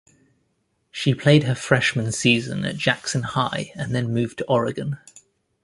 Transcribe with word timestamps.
She 0.89 1.13
played 1.13 1.43
her 1.43 1.53
freshman 1.53 2.11
season 2.11 2.65
at 2.65 2.75
Jackson 2.75 3.21
High 3.21 3.71
and 3.75 3.93
then 3.93 4.11
moved 4.11 4.39
to 4.39 4.45
Oregon. 4.45 4.97